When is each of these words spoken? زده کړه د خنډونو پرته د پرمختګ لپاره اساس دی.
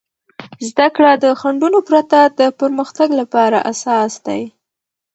زده 0.69 0.87
کړه 0.95 1.11
د 1.23 1.25
خنډونو 1.39 1.79
پرته 1.89 2.19
د 2.39 2.41
پرمختګ 2.59 3.09
لپاره 3.21 3.57
اساس 3.71 4.13
دی. 4.25 4.41